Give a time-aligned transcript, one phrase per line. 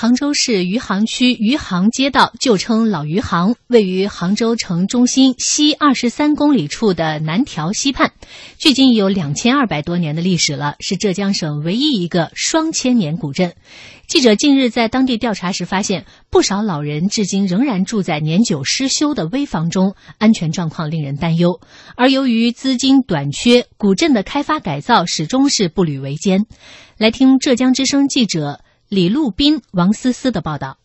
[0.00, 8.12] 杭州市余杭区余杭街道，旧称老余杭，位于杭州城中心西二十三公里处的南条溪畔，
[8.58, 13.54] 距今已有两千二百多年的历史了，是浙江省唯一一个双千年古镇。
[14.06, 21.60] 记者近日在当地调查时发现，不少老人至今仍然住在年久失修的危房中，安全状况令人担忧。
[21.96, 26.46] 而由于资金短缺，古镇的开发改造始终是步履维艰。
[26.98, 28.60] 来听浙江之声记者。
[28.88, 30.78] 李路斌、王思思的报道：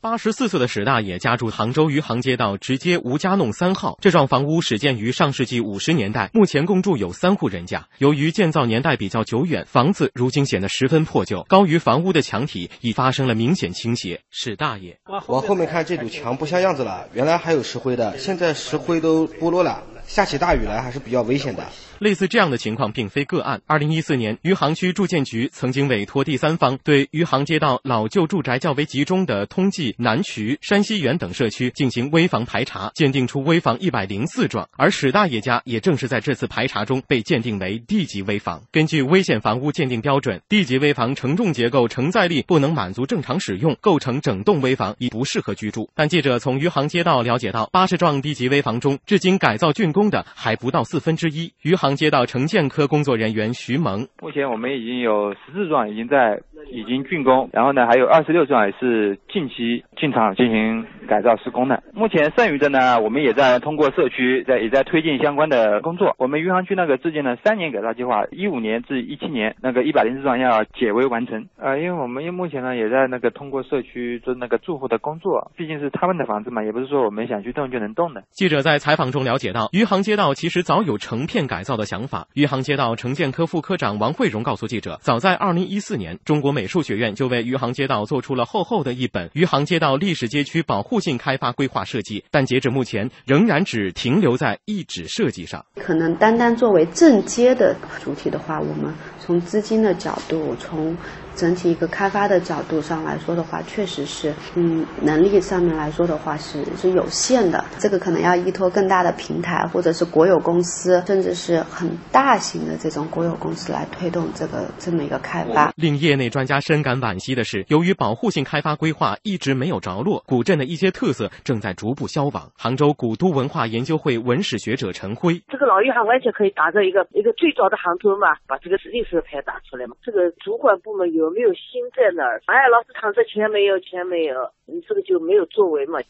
[0.00, 3.98] 八十四岁的史大爷家住杭州余杭街道直街吴家弄三号。
[4.00, 7.88] 这幢房屋始建于上世纪五十年代，目前共住有三户人家。
[7.98, 14.20] 由于建造年代比较久远，房子如今显得十分破旧，高于房屋的墙体已发生了明显倾斜。
[14.30, 21.66] 史大爷往后面看，这堵墙不像样子了，原来还有石灰的，现在石灰都剥落了，下起大雨来还是比较危险的。
[22.02, 23.62] 类似这样的情况并非个案。
[23.64, 34.68] 二零一四年，余杭区住建局曾经委托第三方对余杭街道老旧住宅较为集中的通济、南渠、山西园等社区进行危房排查，鉴定出危房一百零四幢。
[34.76, 38.64] 而史大爷家也正是在这次排查中被鉴定为 D 级危房。
[38.72, 45.88] 根据危险房屋鉴定标准，，D 级危房承重结构承载力不能满足正常使用，构成整栋危房，已不适合居住。
[45.94, 51.52] 但记者从余杭街道了解到，八十幢 D 级危房中，至今改造竣工的还不到四分之一。
[51.62, 51.91] 余杭。
[51.94, 56.40] 接到城建科工作人员徐萌，目前我们已经有十四幢已经在
[56.70, 61.80] 已经竣工，然后呢还有二十六幢也是近期进场进行改造施工的。
[61.94, 66.12] 目前剩余的呢，我们也在通过社区在也在推进相关的工作。
[66.18, 71.46] 我们余杭区那个制定了三年改造计划，一五年至一七年那个一百零四幢要解围完成。
[71.56, 78.24] 呃，因为我们因目前呢也在那个通过社区做那个住户的工作，毕竟是他们的房子嘛，也不是说我们想去动就能动的。
[78.32, 81.86] 记者在采访中了解到，余杭街道其实早有成片改造的。
[81.92, 95.64] 想法，余杭街道城建科副科长王慧荣告诉记者，早在二零一四年，中国美术学院就为余杭街道做出了厚厚的一本《余杭街道历史街区保护性开发规划设计》，但截至目前，仍然只停留在一纸设计上。
[95.76, 100.96] 可能单单作为正街的主体的话，我们从资金的角度，从
[101.34, 107.64] 整体一个开发的角度上来说的话，确实是，嗯，能力上面来说的话是是有限的。
[107.78, 115.72] 这个可能要依托更大的平台，或者是国有公司，甚至是很大型的这种国有公司来推动这个这么一个开发。
[115.76, 122.52] 令业内专家深感惋惜的是，由于保护性开发规划一直没有着落，古镇的一些特色正在逐步消亡。
[122.58, 129.96] 杭州古都文化研究会文史学者陈辉，这个老余杭完全可以打造一个一个最早的杭州嘛，把这个历史牌打出来嘛。
[130.04, 131.21] 这个主管部门有。
[131.22, 131.62] 有没有心
[131.94, 132.42] 在那儿？
[132.46, 134.34] 哎，老是躺着，钱没有，钱没有，
[134.66, 136.00] 你这个就没有作为嘛。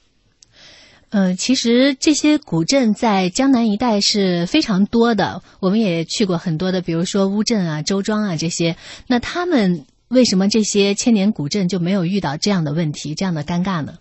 [1.10, 8.76] 呃，其实这些古镇在江南一带是非常多的，我们也去过很多的，比如说乌镇啊、周庄啊这些。
[9.06, 13.98] 那他们为什么这些千年古镇就没有遇到这样的问题、这样的尴尬呢？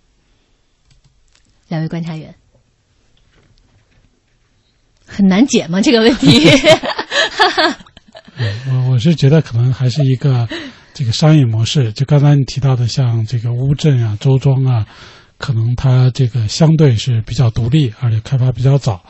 [1.67, 2.33] 两位观察员，
[5.05, 5.81] 很难解吗？
[5.81, 6.47] 这个问题？
[8.69, 10.47] 我我是觉得可能还是一个。
[10.93, 14.85] 这个商业模式，就刚才你提到的，像这个乌镇啊、周庄啊，
[15.37, 19.01] 可能它这个相对是比较独立，而且开发比较早，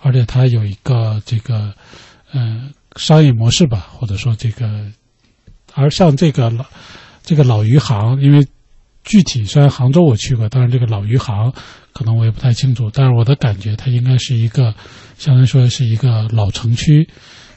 [0.00, 1.74] 而且它有一个这个
[2.32, 4.86] 呃商业模式吧，或者说这个，
[5.74, 6.64] 而像这个老
[7.22, 8.46] 这个老余杭，因为
[9.02, 11.52] 具体虽然杭州我去过，但是这个老余杭
[11.94, 14.74] 可能我也不太清楚，但是我的感觉它应该是一个
[15.16, 17.08] 相当于说是一个老城区，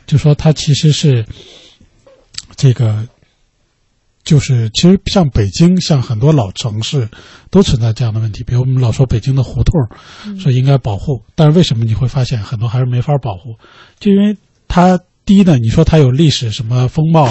[0.07, 1.25] 就说它其实是
[2.55, 3.05] 这个。
[4.23, 7.09] 就是其实像北京，像很多老城市，
[7.49, 8.43] 都存在这样的问题。
[8.43, 9.73] 比如我们老说北京的胡同，
[10.39, 13.55] 说应该保护，但是为什么你会发现很多还是没法保护？
[13.99, 17.29] 就因为它第一呢，你说它有历史什么风貌，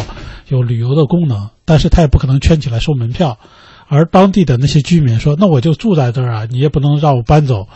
[0.49, 3.39] 有旅游的功能，但是它也不可能圈起来收门票，
[3.89, 7.67] 而当地的那些居民说，那我就住在这儿啊，你也不能让我搬走。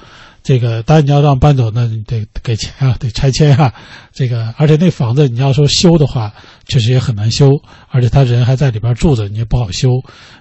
[0.46, 3.74] 这个当然你要让搬走，那你得给钱啊，得拆迁啊。
[4.12, 6.32] 这个而且那房子你要说修的话，
[6.68, 7.50] 确实也很难修，
[7.88, 9.88] 而且他人还在里边住着，你也不好修。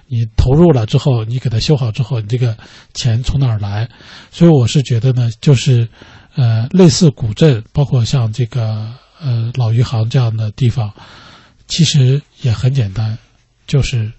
[0.06, 2.56] 你投入了之后，你给他修好之后，你这个
[2.94, 3.88] 钱从哪儿来？
[4.30, 5.88] 所以我是觉得呢，就是
[6.36, 8.88] 呃，类似古镇，包括像这个
[9.20, 10.88] 呃老余杭这样的地方，
[11.66, 13.18] 其实也很简单，
[13.66, 14.12] 就是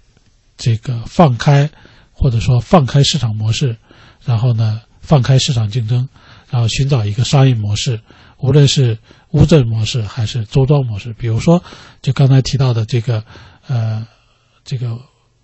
[0.58, 1.70] 这个放开
[2.12, 3.74] 或者说放开市场模式，
[4.22, 4.82] 然后呢。
[5.08, 6.06] 放开市场竞争，
[6.50, 7.98] 然后寻找一个商业模式，
[8.40, 8.98] 无论是
[9.30, 11.14] 乌镇模式还是周庄模式。
[11.14, 11.62] 比如说，
[12.02, 13.24] 就刚才提到的这个，
[13.68, 14.06] 呃，
[14.64, 14.98] 这个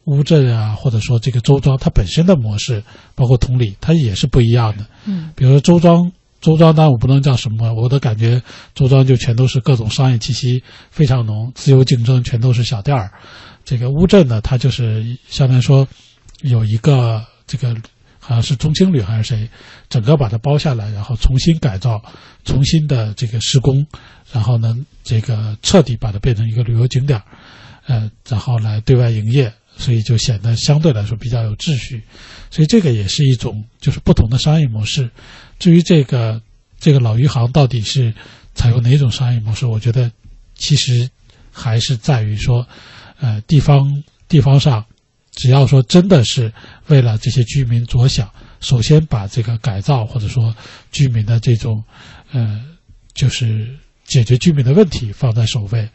[0.04, 2.84] 乌镇啊，或者说这个周庄，它本身的模式，
[3.14, 4.86] 包括同理，它也是不一样的。
[5.06, 6.12] 嗯，比如说周庄，
[6.42, 8.42] 周庄当然我不能叫什么，我的感觉，
[8.74, 13.10] 周庄就全都是各种商业气息非常浓，自由竞争，全都是小店儿。
[13.64, 15.88] 这个乌镇呢，它就是相当于说。
[16.42, 17.74] 有一个这个
[18.26, 19.46] 好像是中青旅还是谁，
[19.90, 22.02] 整个把它包下来，然后重新改造，
[22.42, 23.86] 重新的这个施工，
[24.32, 27.24] 然后呢，这个彻底把它变成一个旅游景点儿，
[27.86, 32.02] 呃，然后来对外营业，所以就显得相对来说比较有秩序。
[32.50, 35.10] 所以这个也是一种就是不同的商业模式。
[35.58, 36.40] 至于这个
[36.80, 38.14] 这个老余杭到底是
[38.54, 40.10] 采用哪种商业模式，我觉得
[40.54, 41.10] 其实
[41.52, 42.66] 还是在于说，
[43.20, 44.82] 呃，地方地方上。
[45.34, 46.52] 只要说真的是
[46.86, 50.54] 为了这些居民着想，首先把这个改造或者说
[50.90, 51.82] 居民的这种，
[52.32, 52.62] 呃，
[53.12, 55.88] 就是解决居民的问题放在首位，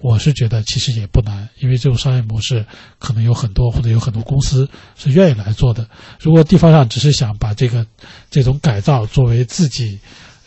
[0.00, 2.66] 我是觉得其实也不难，因为这种商业模式
[2.98, 5.88] 可能有很多或者有很多公司是愿意来做的。
[6.20, 7.86] 如果地方上只是想把这个
[8.30, 9.98] 这种改造作为自己。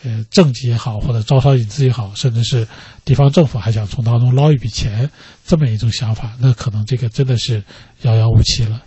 [0.03, 2.67] 呃，政绩也好，或者招商引资也好，甚至是
[3.05, 5.09] 地方政府还想从当中捞一笔钱，
[5.45, 7.63] 这么一种想法，那可能这个真的是
[8.01, 8.81] 遥遥无期了。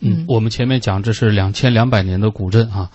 [0.00, 2.90] 嗯，我们前面讲这是两千两百年的古镇啊，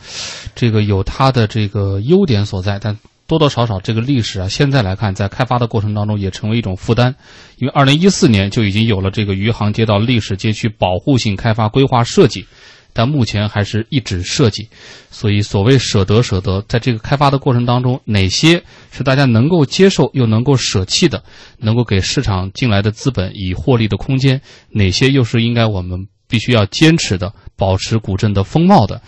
[0.55, 2.97] 这个有它的这个优点所在，但
[3.27, 7.15] 多多少少这个历史啊，现在来看，在开发的过程当中也成为一种负担，
[7.57, 12.45] 因为二零一四年就已经有了这个余杭街道历史街区保护性开发规划设计。
[12.93, 14.67] 但目前还是一纸设计，
[15.11, 21.23] 所以所谓舍得舍得，在这个开发的过程当中，哪些是大家能够接受又能够舍弃的，
[21.57, 29.01] 能够给市场进来的资本以获利的空间，哪些又是应该我们必须要坚持的，保持古镇的风貌的，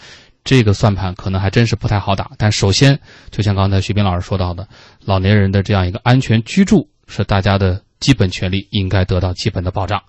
[0.44, 2.32] 这个算盘可能还真是不太好打。
[2.38, 3.00] 但首先，
[3.32, 4.68] 就像刚才徐斌老师说到的，
[5.06, 10.00] 老年人的这样一个安全居住是大家的基本权利，应该得到基本的保障。